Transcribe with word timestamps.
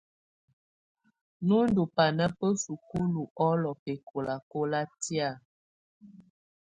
Nú 1.47 1.57
ndù 1.69 1.83
bana 1.95 2.25
bà 2.37 2.47
sukulu 2.63 3.21
ɔlɔ 3.47 3.71
bɛkɔlakɔla 3.83 4.79
tɛ̀á. 5.01 5.31